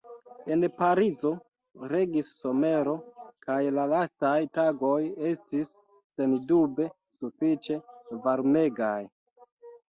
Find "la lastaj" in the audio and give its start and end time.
3.75-4.31